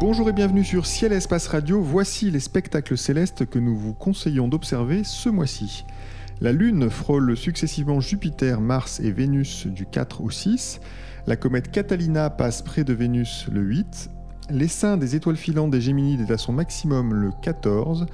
[0.00, 1.82] Bonjour et bienvenue sur Ciel Espace Radio.
[1.82, 5.84] Voici les spectacles célestes que nous vous conseillons d'observer ce mois-ci.
[6.40, 10.80] La Lune frôle successivement Jupiter, Mars et Vénus du 4 au 6.
[11.26, 14.08] La comète Catalina passe près de Vénus le 8.
[14.50, 18.06] L'essaim des étoiles filantes des Géminides est à son maximum le 14.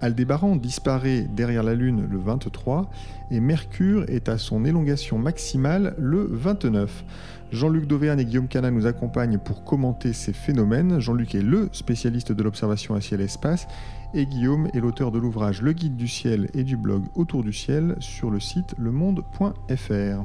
[0.00, 2.90] Aldébaran disparaît derrière la Lune le 23
[3.30, 7.04] et Mercure est à son élongation maximale le 29.
[7.52, 10.98] Jean-Luc Dauvergne et Guillaume Cana nous accompagnent pour commenter ces phénomènes.
[11.00, 13.66] Jean-Luc est le spécialiste de l'observation à ciel et espace
[14.14, 17.52] et Guillaume est l'auteur de l'ouvrage Le guide du ciel et du blog Autour du
[17.52, 20.24] ciel sur le site lemonde.fr.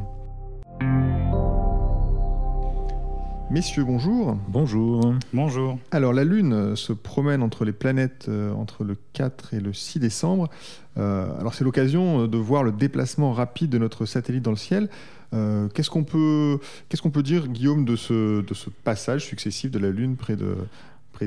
[3.52, 4.38] Messieurs, bonjour.
[4.48, 5.14] Bonjour.
[5.34, 5.78] Bonjour.
[5.92, 10.00] Alors, la Lune se promène entre les planètes euh, entre le 4 et le 6
[10.00, 10.50] décembre.
[10.98, 14.88] Euh, alors, c'est l'occasion de voir le déplacement rapide de notre satellite dans le ciel.
[15.34, 19.70] Euh, qu'est-ce qu'on peut, qu'est-ce qu'on peut dire, Guillaume, de ce, de ce passage successif
[19.70, 20.56] de la Lune près de,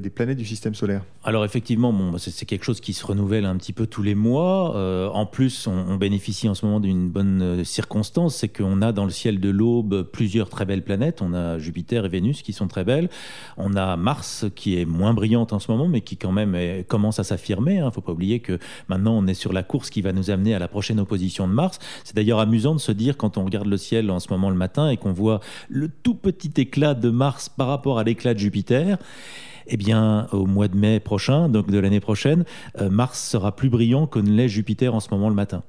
[0.00, 3.72] des planètes du système solaire Alors effectivement, c'est quelque chose qui se renouvelle un petit
[3.72, 4.76] peu tous les mois.
[4.76, 8.92] Euh, en plus, on, bénéficie en ce moment d'une bonne euh, circonstance, c'est qu'on a
[8.92, 11.22] dans le ciel de l'aube plusieurs très belles planètes.
[11.22, 13.08] On a Jupiter et Vénus qui sont très belles.
[13.56, 17.18] On a Mars qui est moins brillante en ce moment, mais qui quand même commence
[17.18, 17.74] à s'affirmer.
[17.74, 17.86] Il hein.
[17.86, 20.54] ne faut pas oublier que maintenant on est sur la course qui va nous amener
[20.54, 21.78] à la prochaine opposition de Mars.
[22.04, 24.56] C'est d'ailleurs amusant de se dire quand on regarde le ciel en ce moment le
[24.56, 28.38] matin et qu'on voit le tout petit éclat de Mars par rapport à l'éclat de
[28.38, 28.98] Jupiter
[29.66, 32.44] eh bien, au mois de mai prochain, donc de l'année prochaine,
[32.80, 35.62] euh, Mars sera plus brillant que ne l'est Jupiter en ce moment le matin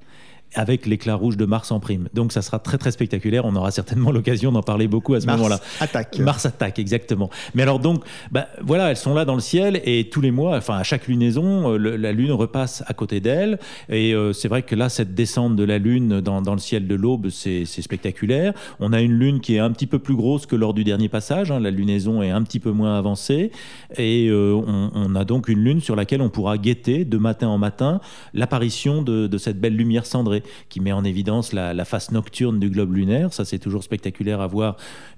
[0.55, 2.07] avec l'éclat rouge de Mars en prime.
[2.13, 3.45] Donc ça sera très très spectaculaire.
[3.45, 5.59] On aura certainement l'occasion d'en parler beaucoup à ce moment-là.
[5.79, 6.17] Attaque.
[6.19, 7.29] Mars attaque, exactement.
[7.53, 10.57] Mais alors donc, bah, voilà, elles sont là dans le ciel et tous les mois,
[10.57, 13.59] enfin à chaque lunaison, euh, la Lune repasse à côté d'elle.
[13.89, 16.87] Et euh, c'est vrai que là, cette descente de la Lune dans, dans le ciel
[16.87, 18.53] de l'aube, c'est spectaculaire.
[18.79, 21.09] On a une Lune qui est un petit peu plus grosse que lors du dernier
[21.09, 21.51] passage.
[21.51, 21.59] Hein.
[21.59, 23.51] La lunaison est un petit peu moins avancée.
[23.97, 27.47] Et euh, on, on, a donc une Lune sur laquelle on pourra guetter de matin
[27.47, 27.99] en matin
[28.33, 32.69] l'apparition de, de cette belle lumière cendrée qui met en évidence la, face nocturne du
[32.69, 33.33] globe lunaire.
[33.33, 34.77] Ça, c'est toujours spectaculaire à voir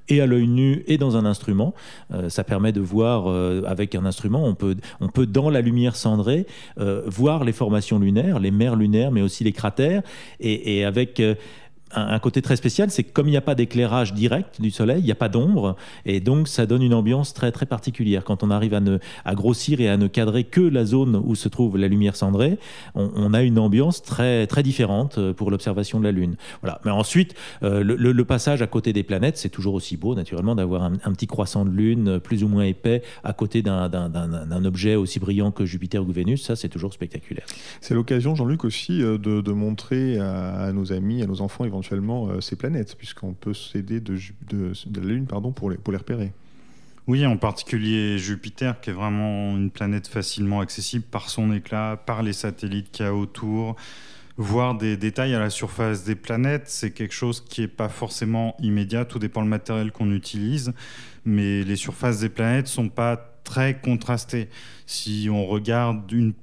[0.09, 1.73] et à l'œil nu et dans un instrument.
[2.13, 5.61] Euh, ça permet de voir euh, avec un instrument, on peut, on peut dans la
[5.61, 6.47] lumière cendrée
[6.79, 10.01] euh, voir les formations lunaires, les mers lunaires, mais aussi les cratères.
[10.39, 11.21] Et, et avec
[11.95, 14.99] un, côté très spécial, c'est que comme il n'y a pas d'éclairage direct du soleil,
[14.99, 15.75] il n'y a pas d'ombre,
[16.05, 18.23] et donc ça donne une ambiance très très particulière.
[18.23, 18.99] Quand on arrive à, ne,
[19.33, 22.57] grossir et à ne cadrer que la zone où se trouve la lumière cendrée,
[22.95, 26.35] on, a une ambiance très très différente euh, pour l'observation de la Lune.
[26.61, 26.79] Voilà.
[26.85, 30.83] Mais ensuite, euh, le, passage à côté des planètes, c'est toujours aussi beau, naturellement, d'avoir
[30.83, 35.19] un, petit croissant de Lune euh, plus ou moins épais à côté d'un objet aussi
[35.19, 36.43] brillant que Jupiter ou Vénus.
[36.43, 37.45] Ça, c'est toujours spectaculaire.
[37.79, 42.55] C'est l'occasion, Jean-Luc, aussi de, montrer à, à, nos amis, à nos enfants euh, ces
[42.55, 44.17] planètes, puisqu'on peut s'aider de,
[44.49, 46.31] de, la Lune pardon, pour, les, pour les repérer.
[47.07, 52.21] Oui, en particulier Jupiter, qui est vraiment une planète facilement accessible par son éclat, par
[52.21, 53.77] les satellites qu'il y a autour.
[54.35, 58.55] Voir des détails à la surface des planètes, c'est quelque chose qui n'est pas forcément
[58.59, 60.73] immédiat, tout dépend le matériel qu'on utilise,
[61.25, 64.49] mais les surfaces des planètes sont pas très contrasté.
[64.85, 66.01] Si on regarde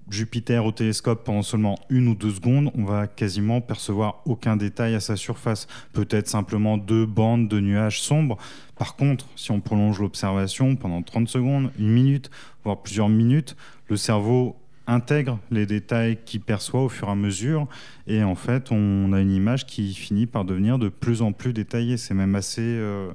[0.08, 4.94] Jupiter au télescope pendant seulement une ou deux secondes, on va quasiment percevoir aucun détail
[4.94, 5.66] à sa surface.
[5.92, 8.38] Peut-être simplement deux bandes de nuages sombres.
[8.76, 12.30] Par contre, si on prolonge l'observation pendant 30 secondes, une minute,
[12.64, 13.54] voire plusieurs minutes,
[13.88, 17.66] le cerveau intègre les détails qu'il perçoit au fur et à mesure
[18.06, 21.54] et en fait on a une image qui finit par devenir de plus en plus
[21.54, 23.10] détaillée c'est même assez euh,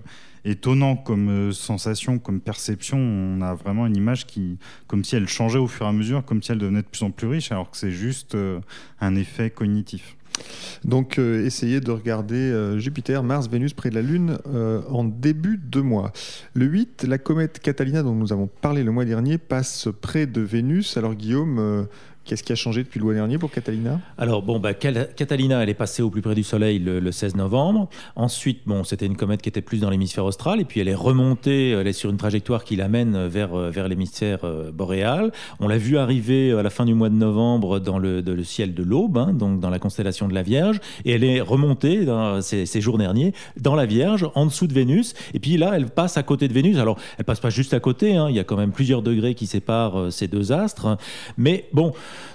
[0.45, 2.97] étonnant comme euh, sensation, comme perception.
[2.97, 4.57] On a vraiment une image qui,
[4.88, 7.03] comme si elle changeait au fur et à mesure, comme si elle devenait de plus
[7.03, 8.59] en plus riche, alors que c'est juste euh,
[9.00, 10.16] un effet cognitif.
[10.85, 14.38] Donc, euh, essayez de regarder Jupiter, Mars, Vénus près de la Lune
[14.89, 16.13] en début de mois.
[16.53, 20.39] Le 8, la comète Catalina, dont nous avons parlé le mois dernier, passe près de
[20.39, 20.95] Vénus.
[20.95, 21.88] Alors, Guillaume,
[22.29, 23.99] Qu'est-ce qui a changé depuis le mois dernier pour Catalina?
[24.19, 27.89] Alors, bon, bah, Catalina, elle est passée au plus près du Soleil le, 16 novembre.
[28.15, 30.61] Ensuite, bon, c'était une comète qui était plus dans l'hémisphère austral.
[30.61, 33.87] Et puis, elle est remontée, elle est sur une trajectoire qui l'amène vers, euh, vers
[33.87, 35.31] l'hémisphère euh, boréal.
[35.59, 38.75] On l'a vu arriver à la fin du mois de novembre dans le, le ciel
[38.75, 40.79] de l'Aube, hein, donc dans la constellation de la Vierge.
[41.05, 42.05] Et elle est remontée
[42.41, 45.15] ces, jours derniers dans la Vierge, en dessous de Vénus.
[45.33, 46.77] Et puis là, elle passe à côté de Vénus.
[46.77, 48.15] Alors, elle passe pas juste à côté.
[48.15, 48.27] Hein.
[48.29, 50.95] Il y a quand même plusieurs degrés qui séparent euh, ces deux astres.
[51.35, 51.91] Mais bon,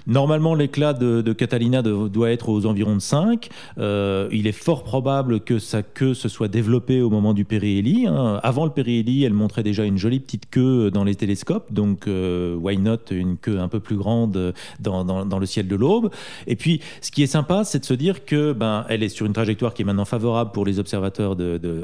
[0.07, 3.49] Normalement, l'éclat de, Catalina doit être aux environs de 5.
[3.77, 8.05] Euh, il est fort probable que sa queue se soit développée au moment du périhélie.
[8.07, 8.39] Hein.
[8.43, 12.55] Avant le périhélie, elle montrait déjà une jolie petite queue dans les télescopes, donc euh,
[12.55, 16.09] why not une queue un peu plus grande dans, le ciel de l'aube.
[16.47, 19.25] Et puis, ce qui est sympa, c'est de se dire que ben, elle est sur
[19.25, 21.35] une trajectoire qui est maintenant favorable pour les observateurs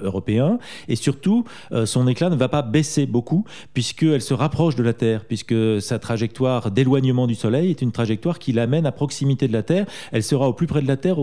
[0.04, 4.84] européens, et surtout, euh, son éclat ne va pas baisser beaucoup puisqu'elle se rapproche de
[4.84, 9.48] la Terre, puisque sa trajectoire d'éloignement du Soleil est une trajectoire qui l'amène à proximité
[9.48, 9.86] de la Terre.
[10.12, 11.18] Elle sera au plus près de la Terre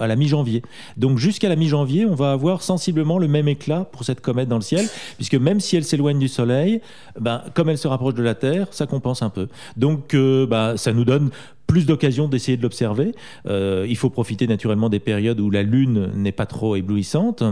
[0.00, 0.62] à la mi-janvier.
[0.96, 4.56] Donc jusqu'à la mi-janvier, on va avoir sensiblement le même éclat pour cette comète dans
[4.56, 4.86] le ciel,
[5.16, 6.80] puisque même si elle s'éloigne du Soleil,
[7.18, 9.48] ben, comme elle se rapproche de la Terre, ça compense un peu.
[9.76, 11.30] Donc euh, ben, ça nous donne
[11.72, 13.14] plus d'occasions d'essayer de l'observer.
[13.46, 17.42] Euh, il faut profiter naturellement des périodes où la Lune n'est pas trop éblouissante,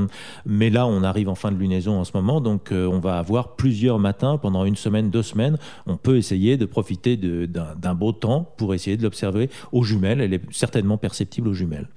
[0.44, 3.16] mais là on arrive en fin de lunaison en ce moment, donc euh, on va
[3.16, 5.56] avoir plusieurs matins pendant une semaine, deux semaines.
[5.86, 10.20] On peut essayer de profiter d'un beau temps pour essayer de l'observer aux jumelles.
[10.20, 11.88] Elle est certainement perceptible aux jumelles.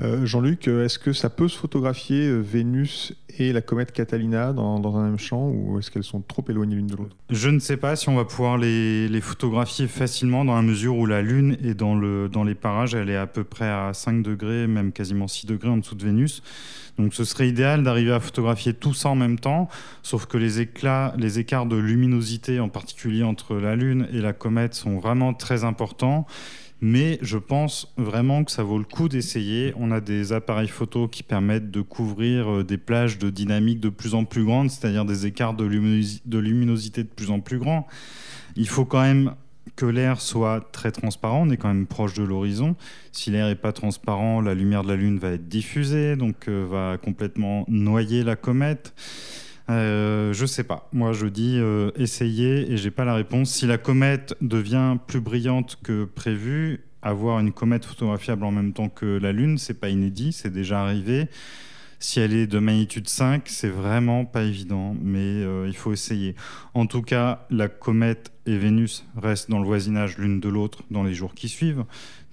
[0.00, 4.96] Euh, Jean-Luc, est-ce que ça peut se photographier euh, Vénus et la comète Catalina dans,
[4.96, 7.16] un même champ ou est-ce qu'elles sont trop éloignées l'une de l'autre?
[7.30, 11.06] Je ne sais pas si on va pouvoir les, photographier facilement dans la mesure où
[11.06, 14.22] la Lune est dans, le, dans les parages, elle est à peu près à 5
[14.22, 16.42] degrés, même quasiment 6 degrés en dessous de Vénus.
[16.98, 19.68] Donc ce serait idéal d'arriver à photographier tout ça en même temps,
[20.02, 24.32] sauf que les éclats, les écarts de luminosité en particulier entre la Lune et la
[24.32, 26.26] comète sont vraiment très importants
[26.82, 29.72] mais je pense vraiment que ça vaut le coup d'essayer.
[29.78, 33.88] On a des appareils photo qui permettent de couvrir euh, des plages de dynamique de
[33.88, 37.86] plus en plus grandes, c'est-à-dire des écarts de, luminosité de plus en plus grands.
[38.56, 39.36] Il faut quand même
[39.76, 42.74] que l'air soit très transparent, on est quand même proche de l'horizon.
[43.12, 46.66] Si l'air n'est pas transparent, la lumière de la Lune va être diffusée, donc euh,
[46.68, 48.92] va complètement noyer la comète.
[49.72, 50.88] Euh, je sais pas.
[50.92, 53.50] Moi, je dis euh, essayez et j'ai pas la réponse.
[53.50, 58.88] Si la comète devient plus brillante que prévu, avoir une comète photographiable en même temps
[58.88, 61.28] que la Lune, c'est pas inédit, c'est déjà arrivé.
[61.98, 66.34] Si elle est de magnitude 5, c'est vraiment pas évident, mais euh, il faut essayer.
[66.74, 71.04] En tout cas, la comète et Vénus restent dans le voisinage l'une de l'autre dans
[71.04, 71.84] les jours qui suivent.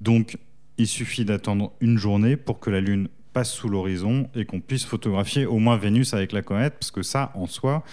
[0.02, 0.38] Donc,
[0.80, 4.86] il suffit d'attendre une journée pour que la Lune passe sous l'horizon et qu'on puisse
[4.86, 7.84] photographier au moins Vénus avec la comète, parce que ça, en soi,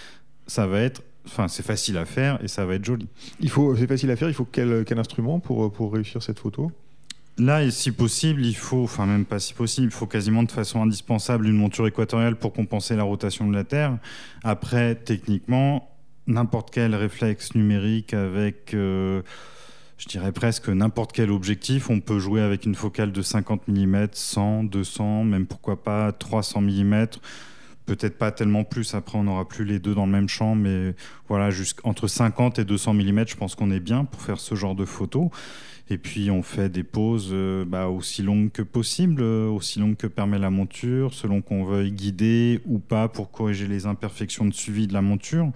[0.47, 3.05] ça va être Enfin, c'est facile à faire et ça va être joli.
[3.41, 4.29] Il faut, c'est facile à faire.
[4.29, 6.71] Il faut quel, quel instrument pour, pour réussir cette photo?
[7.37, 10.51] Là, et si possible, il faut, enfin même pas si possible, il faut quasiment de
[10.51, 13.97] façon indispensable une monture équatoriale pour compenser la rotation de la Terre.
[14.43, 15.87] Après, techniquement,
[16.25, 19.21] n'importe quel réflexe numérique avec euh,
[19.97, 21.89] je dirais presque n'importe quel objectif.
[21.89, 26.61] On peut jouer avec une focale de 50 mm, 100, 200, même pourquoi pas 300
[26.61, 27.07] mm.
[27.87, 30.93] Peut-être pas tellement plus, après on n'aura plus les deux dans le même champ, mais
[31.27, 31.49] voilà,
[31.83, 34.85] entre 50 et 200 mm, je pense qu'on est bien pour faire ce genre de
[34.85, 35.29] photos.
[35.89, 39.95] Et puis on fait des pauses euh, bah, aussi longues que possible, euh, aussi longues
[39.95, 44.53] que permet la monture, selon qu'on veuille guider ou pas pour corriger les imperfections de
[44.53, 45.49] suivi de la monture.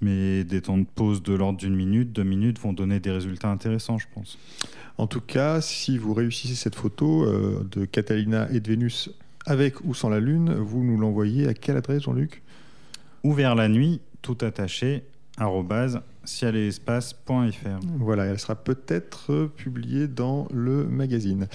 [0.00, 3.48] Mais des temps de pause de l'ordre d'une minute, deux minutes vont donner des résultats
[3.48, 4.38] intéressants, je pense.
[4.98, 9.10] En tout cas, si vous réussissez cette photo euh, de Catalina et de Vénus
[9.46, 12.42] avec ou sans la Lune, vous nous l'envoyez à quelle adresse, Jean-Luc?
[13.24, 15.04] Ouvert la nuit, tout attaché,
[16.24, 17.80] cielespace.fr.
[17.98, 21.48] Voilà, elle sera peut-être publiée dans le magazine.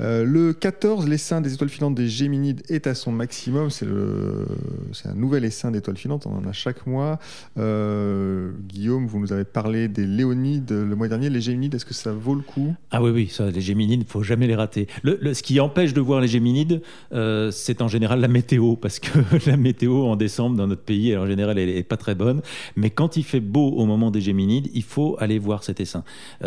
[0.00, 3.70] Euh, le 14, l'essaim des étoiles filantes des Géminides est à son maximum.
[3.70, 7.18] C'est un nouvel essaim d'étoiles filantes, on en a chaque mois.
[7.58, 11.30] Euh, Guillaume, vous nous avez parlé des Léonides le mois dernier.
[11.30, 12.74] Les Géminides, est-ce que ça vaut le coup?
[12.90, 14.86] Ah oui, oui, ça, les Géminides, il ne faut jamais les rater.
[15.02, 18.98] Le, ce qui empêche de voir les Géminides, euh, c'est en général la météo, parce
[18.98, 22.42] que la météo en décembre dans notre pays, en général, elle n'est pas très bonne.
[22.76, 26.04] Mais quand il fait beau au moment des Géminides, il faut aller voir cet essaim.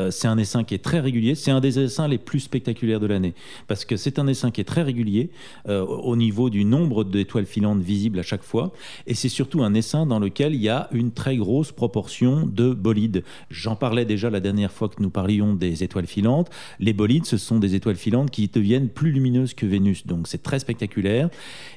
[0.09, 3.07] c'est un essaim qui est très régulier, c'est un des essaims les plus spectaculaires de
[3.07, 3.33] l'année
[3.67, 5.29] parce que c'est un essaim qui est très régulier
[5.67, 8.71] euh, au niveau du nombre d'étoiles filantes visibles à chaque fois,
[9.07, 12.73] et c'est surtout un essaim dans lequel il y a une très grosse proportion de
[12.73, 13.23] bolides.
[13.49, 16.49] J'en parlais déjà la dernière fois que nous parlions des étoiles filantes.
[16.79, 20.43] Les bolides, ce sont des étoiles filantes qui deviennent plus lumineuses que Vénus, donc c'est
[20.43, 21.29] très spectaculaire.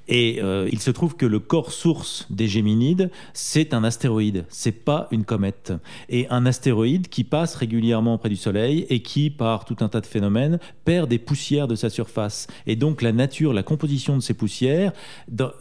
[0.09, 4.73] Et euh, il se trouve que le corps source des Géminides, c'est un astéroïde, c'est
[4.73, 5.73] pas une comète.
[6.09, 10.01] Et un astéroïde qui passe régulièrement près du Soleil et qui, par tout un tas
[10.01, 12.47] de phénomènes, perd des poussières de sa surface.
[12.67, 14.93] Et donc la nature, la composition de ces poussières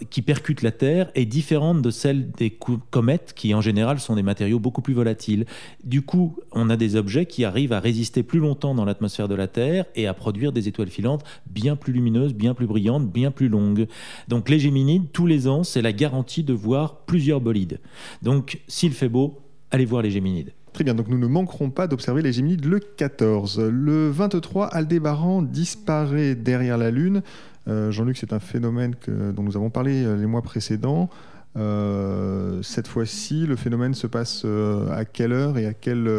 [0.09, 4.23] qui percutent la Terre est différente de celle des comètes qui, en général, sont des
[4.23, 5.45] matériaux beaucoup plus volatiles.
[5.83, 9.35] Du coup, on a des objets qui arrivent à résister plus longtemps dans l'atmosphère de
[9.35, 13.31] la Terre et à produire des étoiles filantes bien plus lumineuses, bien plus brillantes, bien
[13.31, 13.87] plus longues.
[14.27, 17.79] Donc les Géminides, tous les ans, c'est la garantie de voir plusieurs bolides.
[18.21, 19.39] Donc s'il fait beau,
[19.71, 20.53] allez voir les Géminides.
[20.73, 23.59] Très bien, donc nous ne manquerons pas d'observer les Géminides le 14.
[23.59, 27.23] Le 23, Aldébaran disparaît derrière la Lune.
[27.67, 31.09] Euh, Jean-Luc, c'est un phénomène dont nous avons parlé euh, les mois précédents.
[31.57, 34.45] Euh, cette fois-ci, le phénomène se passe
[34.91, 36.09] à quelle heure et à quelle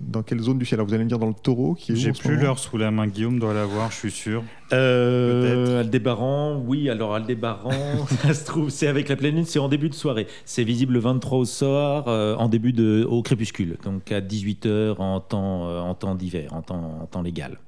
[0.00, 0.78] dans quelle zone du ciel?
[0.78, 2.90] Alors vous allez me dire dans le taureau qui est J'ai plus l'heure sous la
[2.90, 4.44] main, Guillaume doit l'avoir, je suis sûr.
[4.72, 9.68] Euh, Aldébaran, oui, alors Aldébaran, ça se trouve, c'est avec la pleine lune, c'est en
[9.68, 10.26] début de soirée.
[10.44, 14.96] C'est visible le 23 au soir, euh, en début de, au crépuscule, donc à 18h
[14.98, 17.58] en temps, euh, en temps d'hiver, en temps, en temps légal.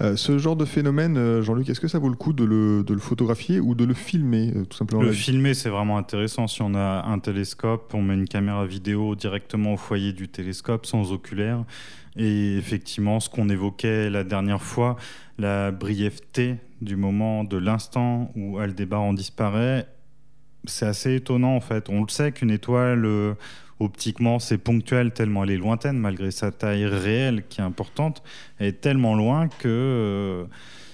[0.00, 2.92] Euh, ce genre de phénomène, Jean-Luc, est-ce que ça vaut le coup de le, de
[2.92, 5.02] le photographier ou de le filmer tout simplement?
[5.02, 6.48] Le filmer, c'est vraiment intéressant.
[6.48, 10.86] Si on a un télescope, on met une caméra vidéo directement au foyer du télescope
[10.86, 11.64] sans oculaire.
[12.22, 14.96] Et effectivement, ce qu'on évoquait la dernière fois,
[15.38, 19.86] la brièveté du moment, de l'instant où Aldébaran disparaît,
[20.64, 21.88] c'est assez étonnant en fait.
[21.88, 23.32] On le sait qu'une étoile, euh,
[23.78, 28.22] optiquement, c'est ponctuel tellement elle est lointaine, malgré sa taille réelle qui est importante.
[28.58, 29.68] Elle est tellement loin que...
[29.68, 30.44] Euh,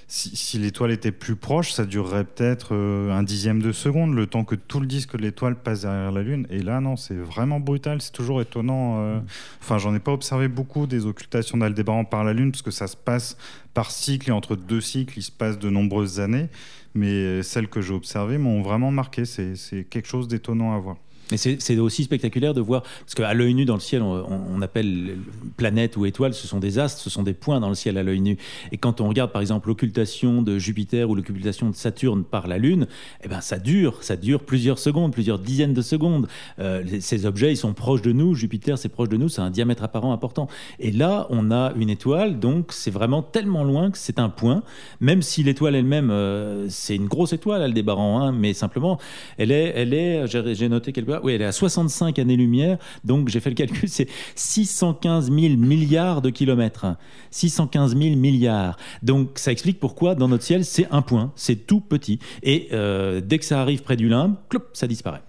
[0.09, 4.45] si, l'étoile était plus proche, ça durerait peut-être euh, un dixième de seconde, le temps
[4.45, 6.47] que tout le disque de l'étoile passe derrière la Lune.
[6.49, 9.01] Et là, non, c'est vraiment brutal, c'est toujours étonnant.
[9.01, 9.19] Euh.
[9.61, 12.87] Enfin, j'en ai pas observé beaucoup des occultations d'Aldébaran par la Lune, parce que ça
[12.87, 13.37] se passe
[13.75, 16.49] par cycle, et entre deux cycles, il se passe de nombreuses années.
[16.95, 20.97] Mais celles que j'ai observées m'ont vraiment marqué, c'est quelque chose d'étonnant à voir.
[21.31, 25.17] Mais c'est aussi spectaculaire de voir, parce qu'à l'œil nu dans le ciel, on, appelle
[25.57, 28.03] planète ou étoile, ce sont des astres, ce sont des points dans le ciel à
[28.03, 28.39] l'œil nu.
[28.71, 32.59] Et quand on regarde par exemple l'occultation de Jupiter ou l'occultation de Saturne par la
[32.59, 32.87] Lune,
[33.25, 36.29] eh ben ça dure, ça dure plusieurs secondes, plusieurs dizaines de secondes.
[36.61, 38.35] Euh, ces objets, ils sont proches de nous.
[38.35, 40.49] Jupiter, c'est proche de nous, c'est un diamètre apparent important.
[40.79, 44.63] Et là, on a une étoile, donc c'est vraiment tellement loin que c'est un point,
[45.01, 48.99] même si l'étoile elle-même, euh, c'est une grosse étoile, Aldébaran, hein, mais simplement,
[49.39, 53.41] elle est, elle est, j'ai noté quelque oui, elle est à 65 années-lumière, donc j'ai
[53.41, 56.87] fait le calcul, c'est 615 000 milliards de kilomètres.
[57.31, 58.77] 615 000 milliards.
[59.03, 62.19] Donc ça explique pourquoi dans notre ciel, c'est un point, c'est tout petit.
[62.43, 65.23] Et euh, dès que ça arrive près du limbe, clop, ça disparaît.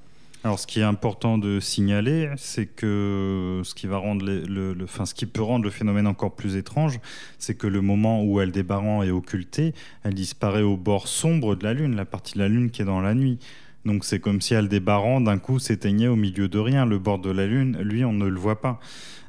[0.43, 5.13] Alors, ce qui est important de signaler, c'est que ce qui va rendre le, ce
[5.13, 6.99] qui peut rendre le phénomène encore plus étrange,
[7.37, 11.73] c'est que le moment où Aldébaran est occultée, elle disparaît au bord sombre de la
[11.73, 13.39] Lune, la partie de la Lune qui est dans la nuit.
[13.87, 16.85] Donc c'est comme si Aldébaran, d'un coup, s'éteignait au milieu de rien.
[16.85, 18.79] Le bord de la Lune, lui, on ne le voit pas.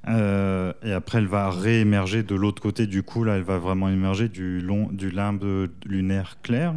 [0.09, 2.87] Euh, et après, elle va réémerger de l'autre côté.
[2.87, 6.75] Du coup, là, elle va vraiment émerger du, long, du limbe lunaire clair,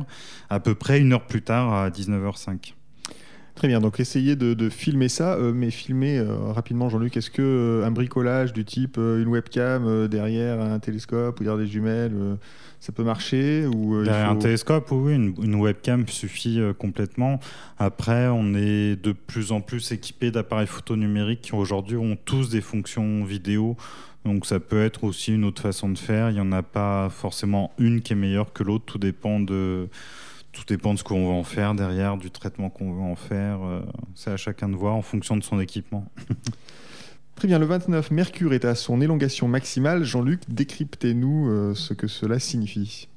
[0.50, 2.74] à peu près une heure plus tard, à 19h05.
[3.56, 7.84] Très bien, donc essayez de, filmer ça, euh, mais filmer euh, rapidement, Jean-Luc, est-ce que
[7.86, 12.38] un bricolage du type une webcam derrière un télescope ou derrière des jumelles
[12.82, 17.40] ça peut marcher ou euh, un télescope, oui, une, webcam suffit euh, complètement.
[17.78, 22.50] Après, on est de plus en plus équipé d'appareils photo numériques qui aujourd'hui ont tous
[22.50, 23.78] des fonctions vidéo.
[24.26, 26.32] Donc ça peut être aussi une autre façon de faire.
[26.32, 28.86] Il n'y en a pas forcément une qui est meilleure que l'autre.
[28.86, 29.88] Tout dépend de
[30.52, 33.64] tout dépend de ce qu'on veut en faire derrière, du traitement qu'on veut en faire.
[33.64, 33.82] Euh,
[34.16, 36.06] c'est à chacun de voir en fonction de son équipement.
[37.36, 40.04] Très bien, le 29, Mercure est à son élongation maximale.
[40.04, 43.08] Jean-Luc, décryptez-nous euh, ce que cela signifie.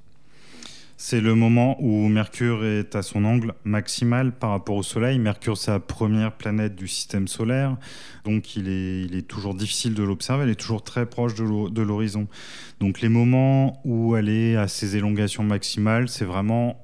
[0.97, 5.19] C'est le moment où Mercure est à son angle maximal par rapport au Soleil.
[5.19, 7.77] Mercure, c'est la première planète du système solaire,
[8.25, 11.83] donc il est, il est toujours difficile de l'observer, elle est toujours très proche de
[11.83, 12.29] l'horizon.
[12.79, 16.84] Donc les moments où elle est à ses élongations maximales, c'est vraiment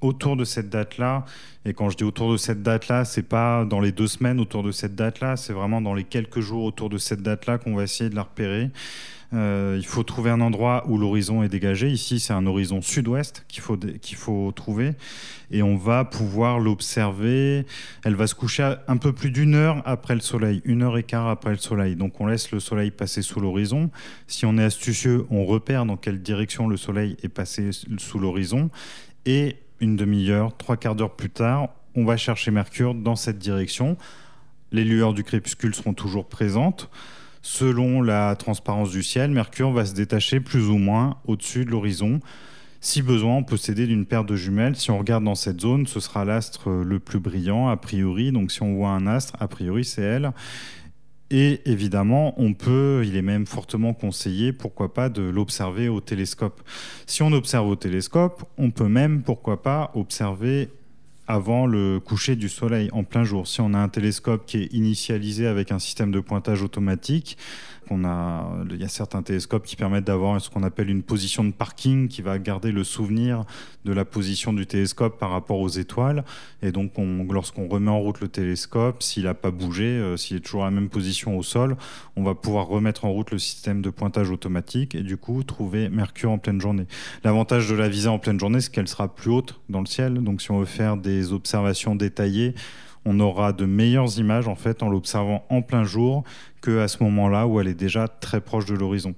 [0.00, 1.24] autour de cette date-là.
[1.64, 4.62] Et quand je dis autour de cette date-là, c'est pas dans les deux semaines autour
[4.62, 7.82] de cette date-là, c'est vraiment dans les quelques jours autour de cette date-là qu'on va
[7.82, 8.70] essayer de la repérer.
[9.34, 11.90] Euh, il faut trouver un endroit où l'horizon est dégagé.
[11.90, 14.92] Ici, c'est un horizon sud-ouest qu'il faut, qu'il faut trouver.
[15.50, 17.66] Et on va pouvoir l'observer.
[18.04, 21.02] Elle va se coucher un peu plus d'une heure après le soleil, une heure et
[21.02, 21.96] quart après le soleil.
[21.96, 23.90] Donc on laisse le soleil passer sous l'horizon.
[24.26, 28.70] Si on est astucieux, on repère dans quelle direction le soleil est passé sous l'horizon.
[29.26, 33.96] Et une demi-heure, trois quarts d'heure plus tard, on va chercher Mercure dans cette direction.
[34.72, 36.90] Les lueurs du crépuscule seront toujours présentes.
[37.42, 42.20] Selon la transparence du ciel, Mercure va se détacher plus ou moins au-dessus de l'horizon.
[42.80, 44.76] Si besoin, on peut d'une paire de jumelles.
[44.76, 48.30] Si on regarde dans cette zone, ce sera l'astre le plus brillant, a priori.
[48.30, 50.32] Donc si on voit un astre, a priori, c'est elle.
[51.30, 56.62] Et évidemment, on peut, il est même fortement conseillé, pourquoi pas, de l'observer au télescope.
[57.06, 60.70] Si on observe au télescope, on peut même, pourquoi pas, observer
[61.26, 63.46] avant le coucher du soleil en plein jour.
[63.46, 67.36] Si on a un télescope qui est initialisé avec un système de pointage automatique,
[67.90, 72.08] il y a certains télescopes qui permettent d'avoir ce qu'on appelle une position de parking
[72.08, 73.44] qui va garder le souvenir
[73.84, 76.24] de la position du télescope par rapport aux étoiles.
[76.62, 76.92] Et donc,
[77.30, 80.66] lorsqu'on remet en route le télescope, s'il n'a pas bougé, euh, s'il est toujours à
[80.66, 81.76] la même position au sol,
[82.16, 85.88] on va pouvoir remettre en route le système de pointage automatique et du coup trouver
[85.88, 86.86] Mercure en pleine journée.
[87.24, 90.14] L'avantage de la visée en pleine journée, c'est qu'elle sera plus haute dans le ciel.
[90.14, 92.54] Donc, si on veut faire des observations détaillées,
[93.08, 96.24] on aura de meilleures images en fait en l'observant en plein jour
[96.60, 99.14] que à ce moment-là où elle est déjà très proche de l'horizon.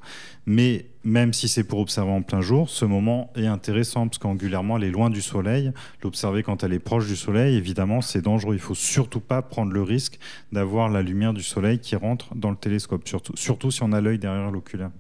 [0.46, 4.76] Mais même si c'est pour observer en plein jour, ce moment est intéressant parce qu'angulairement
[4.76, 5.72] elle est loin du soleil.
[6.02, 8.54] L'observer quand elle est proche du soleil, évidemment, c'est dangereux.
[8.54, 10.18] Il faut surtout pas prendre le risque
[10.52, 14.18] d'avoir la lumière du soleil qui rentre dans le télescope, surtout, si on a l'œil
[14.18, 14.90] derrière l'oculaire.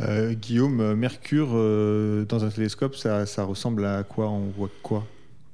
[0.00, 4.28] Euh, Guillaume, Mercure euh, dans un télescope, ça ressemble à quoi?
[4.28, 5.06] On voit quoi?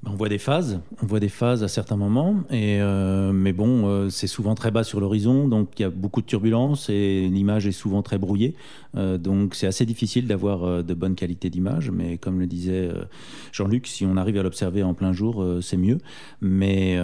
[0.05, 3.87] On voit des phases, on voit des phases à certains moments, et euh, mais bon,
[3.87, 7.29] euh, c'est souvent très bas sur l'horizon, donc il y a beaucoup de turbulences et
[7.29, 8.57] l'image est souvent très brouillée,
[8.97, 11.91] euh, donc c'est assez difficile d'avoir de bonnes qualités d'image.
[11.91, 12.91] Mais comme le disait
[13.53, 15.99] Jean-Luc, si on arrive à l'observer en plein jour, c'est mieux.
[16.41, 16.99] Mais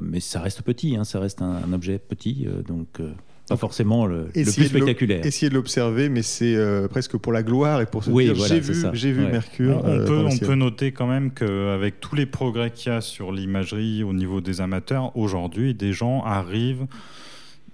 [0.00, 3.00] mais ça reste petit, hein, ça reste un, un objet petit, donc
[3.48, 5.24] pas forcément le, plus spectaculaire.
[5.24, 8.60] Essayer de l'observer, mais c'est euh, presque pour la gloire et pour se dire j'ai
[8.60, 9.82] vu, j'ai vu Mercure.
[9.84, 13.00] On, euh, peut, on peut noter quand même qu'avec tous les progrès qu'il y a
[13.00, 16.86] sur l'imagerie au niveau des amateurs, aujourd'hui, des gens arrivent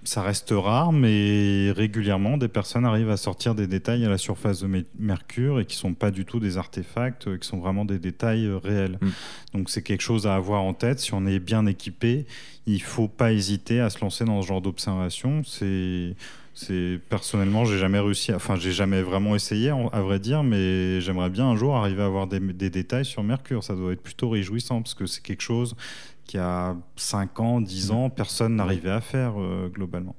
[0.03, 4.61] ça reste rare, mais régulièrement, des personnes arrivent à sortir des détails à la surface
[4.61, 7.99] de Mercure et qui sont pas du tout des artefacts, euh, qui sont vraiment des
[7.99, 8.97] détails réels.
[9.01, 9.09] Mm.
[9.53, 10.99] Donc c'est quelque chose à avoir en tête.
[10.99, 12.25] Si on est bien équipé,
[12.65, 15.43] il faut pas hésiter à se lancer dans ce genre d'observation.
[15.45, 16.15] C'est
[16.55, 21.31] c'est personnellement j'ai jamais réussi enfin j'ai jamais vraiment essayé à vrai dire mais j'aimerais
[21.31, 24.29] bien un jour arriver à avoir des, des, détails sur Mercure ça doit être plutôt
[24.29, 25.75] réjouissant parce que c'est quelque chose
[26.25, 30.15] qu'il y a 5 ans, 10 ans, personne n'arrivait à faire euh, globalement.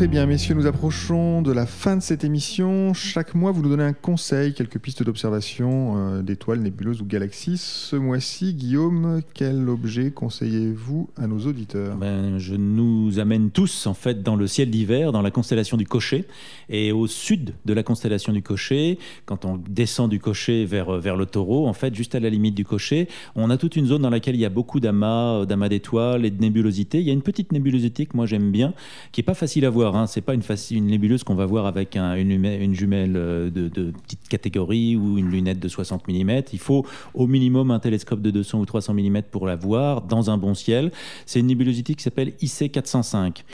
[0.00, 2.94] Très bien, messieurs, nous approchons de la fin de cette émission.
[2.94, 7.58] Chaque mois, vous nous donnez un conseil, quelques pistes d'observation euh, d'étoiles, nébuleuses ou galaxies.
[7.58, 11.98] Ce mois-ci, Guillaume, quel objet conseillez-vous à nos auditeurs?
[11.98, 15.84] Ben, Je nous amène tous, en fait, dans le ciel d'hiver, dans la constellation du
[15.84, 16.24] Cocher.
[16.70, 21.16] Et au sud de la constellation du Cocher, quand on descend du Cocher vers, vers
[21.16, 24.00] le taureau, en fait, juste à la limite du Cocher, on a toute une zone
[24.00, 27.00] dans laquelle il y a beaucoup d'amas, d'amas d'étoiles et de nébulosités.
[27.00, 28.72] Il y a une petite nébulosité que moi j'aime bien,
[29.12, 30.06] qui n'est pas facile à voir Hein.
[30.06, 35.18] C'est pas une, nébuleuse qu'on va voir avec une, jumelle euh, de, petite catégorie ou
[35.18, 36.42] une lunette de 60 mm.
[36.52, 40.30] Il faut au minimum un télescope de 200 ou 300 mm pour la voir dans
[40.30, 40.90] un bon ciel.
[41.26, 43.44] C'est une nébulosité qui s'appelle IC 405.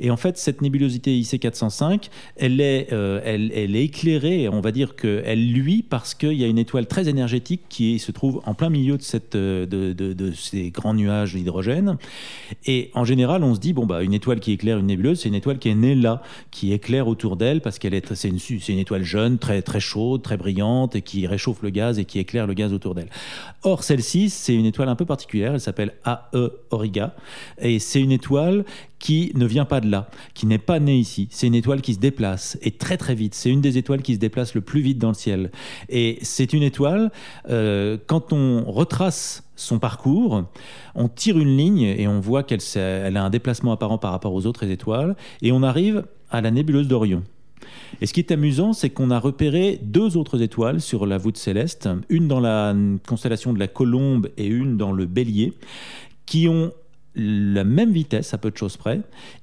[0.00, 4.72] Et en fait, cette nébulosité IC 405, elle est, euh, elle, est éclairée, on va
[4.72, 8.54] dire qu'elle luit parce qu'il y a une étoile très énergétique qui se trouve en
[8.54, 8.98] plein milieu
[9.34, 11.98] euh, de ces grands nuages d'hydrogène.
[12.66, 15.28] Et en général, on se dit, bon, bah, une étoile qui éclaire une nébuleuse, c'est
[15.28, 18.78] une étoile qui est là, qui éclaire autour d'elle parce qu'elle est, c'est une, une,
[18.78, 22.46] étoile jeune, très, très chaude, très brillante et qui réchauffe le gaz et qui éclaire
[22.46, 23.10] le gaz autour d'elle.
[23.62, 25.54] Or, celle-ci, c'est une étoile un peu particulière.
[25.54, 27.14] Elle s'appelle AE Auriga
[27.60, 28.64] et c'est une étoile
[28.98, 31.26] qui ne vient pas de là, qui n'est pas née ici.
[31.32, 33.34] C'est une étoile qui se déplace et très très vite.
[33.34, 35.50] C'est une des étoiles qui se déplace le plus vite dans le ciel.
[35.88, 37.10] Et c'est une étoile,
[37.50, 40.44] euh, quand on retrace son parcours,
[40.94, 44.34] on tire une ligne et on voit qu'elle elle a un déplacement apparent par rapport
[44.34, 47.22] aux autres étoiles, et on arrive à la nébuleuse d'Orion.
[48.00, 51.36] Et ce qui est amusant, c'est qu'on a repéré deux autres étoiles sur la voûte
[51.36, 52.74] céleste, une dans la
[53.06, 55.52] constellation de la Colombe et une dans le Bélier,
[56.26, 56.72] qui ont
[57.14, 59.00] la même vitesse à peu de choses près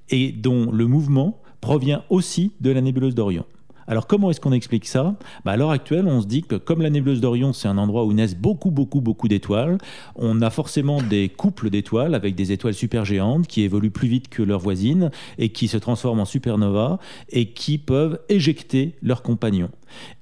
[0.09, 3.45] et dont le mouvement provient aussi de la nébuleuse d'Orion.
[3.89, 5.15] Alors comment est-ce qu'on explique ça?
[5.43, 8.05] Bah, À l'heure actuelle, on se dit que comme la nébuleuse d'Orion, c'est un endroit
[8.05, 9.79] où naissent beaucoup, beaucoup, beaucoup d'étoiles,
[10.15, 14.43] on a forcément des couples d'étoiles avec des étoiles supergéantes qui évoluent plus vite que
[14.43, 16.99] leurs voisines et qui se transforment en supernova
[17.29, 19.71] et qui peuvent éjecter leurs compagnons.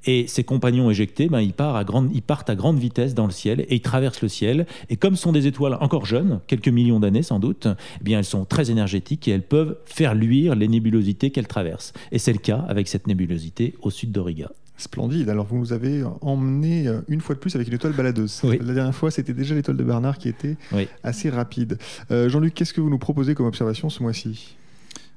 [0.06, 3.26] Et ces compagnons éjectés, ben, ils, partent à grande, ils partent à grande vitesse dans
[3.26, 4.66] le ciel et ils traversent le ciel.
[4.90, 7.68] Et comme sont des étoiles encore jeunes, quelques millions d'années sans doute,
[8.00, 11.94] eh bien elles sont très énergétiques et elles peuvent faire luire les nébulosités qu'elles traversent.
[12.12, 14.52] Et c'est le cas avec cette nébulosité au sud d'Auriga.
[14.78, 15.28] Splendide.
[15.30, 18.44] Alors, vous nous avez emmené euh, une fois de plus avec une étoile baladeuse.
[18.44, 20.56] La dernière fois, c'était déjà l'étoile de Bernard qui était
[21.04, 21.80] assez rapide.
[22.12, 24.56] Euh, Jean-Luc, qu'est-ce que vous nous proposez comme observation ce mois-ci?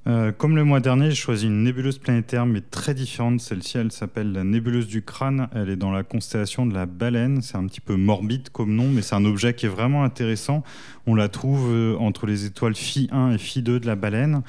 [0.06, 3.40] Euh, comme le mois dernier, j'ai choisi une nébuleuse planétaire, mais très différente.
[3.40, 5.48] Celle-ci, elle s'appelle la nébuleuse du crâne.
[5.54, 7.42] Elle est dans la constellation de la baleine.
[7.42, 10.64] C'est un petit peu morbide comme nom, mais c'est un objet qui est vraiment intéressant.
[11.06, 14.42] On la trouve euh, entre les étoiles Phi 1 et Phi 2 de la baleine.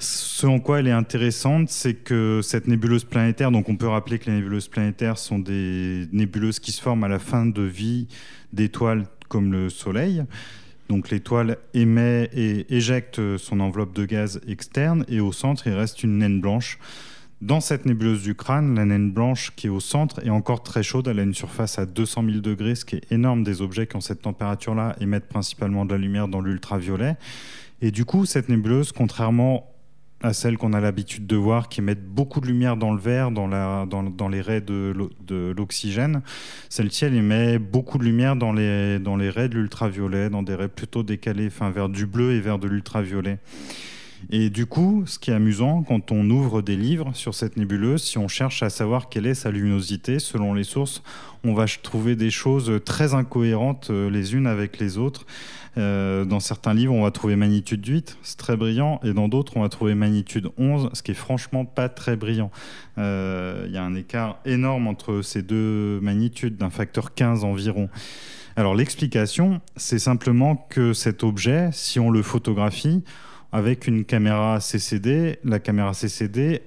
[0.00, 4.18] Ce en quoi elle est intéressante, c'est que cette nébuleuse planétaire, donc on peut rappeler
[4.18, 8.08] que les nébuleuses planétaires sont des nébuleuses qui se forment à la fin de vie
[8.52, 10.24] d'étoiles comme le Soleil
[10.88, 16.02] Donc l'étoile émet et éjecte son enveloppe de gaz externe et au centre il reste
[16.02, 16.78] une naine blanche.
[17.40, 20.82] Dans cette nébuleuse du crâne, la naine blanche qui est au centre est encore très
[20.82, 21.06] chaude.
[21.06, 23.44] Elle a une surface à 200 000 degrés, ce qui est énorme.
[23.44, 27.16] Des objets qui ont cette température-là émettent principalement de la lumière dans l'ultraviolet.
[27.80, 29.70] Et du coup, cette nébuleuse, contrairement
[30.20, 33.30] à celles qu'on a l'habitude de voir, qui mettent beaucoup de lumière dans le verre,
[33.30, 34.92] dans, la, dans, dans les raies de,
[35.56, 36.22] l'oxygène.
[36.68, 40.54] Celle-ci, elle émet beaucoup de lumière dans les, dans les raies de l'ultraviolet, dans des
[40.54, 43.38] raies plutôt décalées, enfin vers du bleu et vers de l'ultraviolet.
[44.30, 48.02] Et du coup, ce qui est amusant, quand on ouvre des livres sur cette nébuleuse,
[48.02, 51.02] si on cherche à savoir quelle est sa luminosité, selon les sources,
[51.44, 55.24] on va trouver des choses très incohérentes euh, les unes avec les autres.
[55.78, 59.56] Euh, dans certains livres, on va trouver magnitude 8, c'est très brillant, et dans d'autres,
[59.56, 62.50] on va trouver magnitude 11, ce qui est franchement pas très brillant.
[62.98, 67.88] Euh, il y a un écart énorme entre ces deux magnitudes, d'un facteur 15 environ.
[68.56, 73.04] Alors l'explication, c'est simplement que cet objet, si on le photographie,
[73.52, 76.62] avec une caméra CCD, la caméra CCD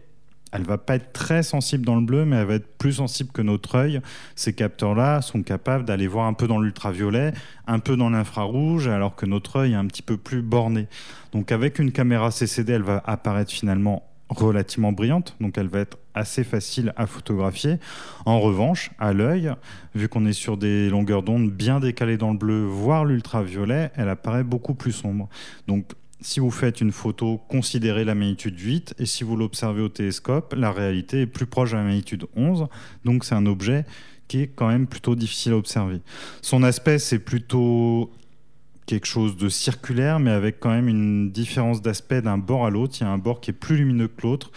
[0.52, 3.32] elle va pas être très sensible dans le bleu, mais elle va être plus sensible
[3.32, 4.02] que notre œil.
[4.36, 7.34] Ces capteurs-là sont capables d'aller voir un peu dans l'ultraviolet,
[7.68, 10.88] un peu dans l'infrarouge, alors que notre œil est un petit peu plus borné.
[11.32, 15.98] Donc avec une caméra CCD, elle va apparaître finalement relativement brillante, donc elle va être
[16.14, 17.80] assez facile à photographier.
[18.26, 19.54] En revanche, à l'œil,
[19.94, 24.10] vu qu'on est sur des longueurs d'onde bien décalées dans le bleu, voire l'ultraviolet, elle
[24.10, 25.28] apparaît beaucoup plus sombre.
[25.68, 29.90] Donc si vous faites une photo, considérez la magnitude 8, et si vous l'observez au
[29.90, 32.68] télescope, la réalité est plus proche de la magnitude 11,
[33.04, 33.86] donc c'est un objet
[34.28, 36.00] qui est quand même plutôt difficile à observer.
[36.42, 38.12] Son aspect, c'est plutôt
[38.86, 42.96] quelque chose de circulaire, mais avec quand même une différence d'aspect d'un bord à l'autre.
[43.00, 44.52] Il y a un bord qui est plus lumineux que l'autre.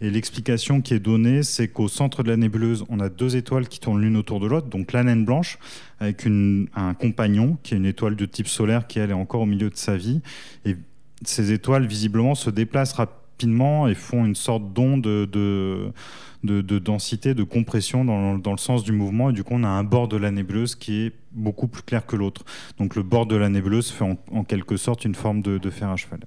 [0.00, 3.68] Et l'explication qui est donnée, c'est qu'au centre de la nébuleuse, on a deux étoiles
[3.68, 5.58] qui tournent l'une autour de l'autre, donc la naine blanche,
[5.98, 9.46] avec un compagnon, qui est une étoile de type solaire, qui elle est encore au
[9.46, 10.22] milieu de sa vie.
[10.64, 10.76] Et
[11.24, 15.92] ces étoiles visiblement se déplacent rapidement et font une sorte d'onde de,
[16.44, 19.30] de, densité, de compression dans, le sens du mouvement.
[19.30, 22.06] Et du coup, on a un bord de la nébuleuse qui est beaucoup plus clair
[22.06, 22.44] que l'autre.
[22.78, 25.96] Donc le bord de la nébuleuse fait en, quelque sorte une forme de, fer à
[25.96, 26.20] cheval.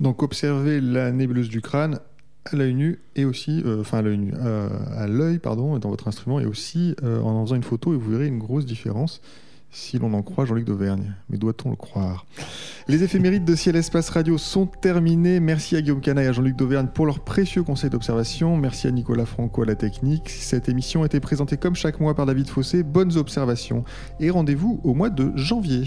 [0.00, 2.00] Donc observez la nébuleuse du crâne
[2.44, 6.46] à l'œil nu et aussi, euh, enfin euh, à l'œil pardon, dans votre instrument et
[6.46, 9.20] aussi euh, en en faisant une photo et vous verrez une grosse différence
[9.72, 11.14] si l'on en croit Jean-Luc d'Auvergne.
[11.30, 12.26] Mais doit-on le croire?
[12.86, 15.40] Les éphémérides de Ciel Espace Radio sont terminées.
[15.40, 18.56] Merci à Guillaume Cana et à Jean-Luc d'Auvergne pour leurs précieux conseils d'observation.
[18.56, 20.28] Merci à Nicolas Franco à la technique.
[20.28, 22.82] Cette émission a été présentée comme chaque mois par David Fossé.
[22.82, 23.84] Bonnes observations
[24.20, 25.84] et rendez-vous au mois de janvier.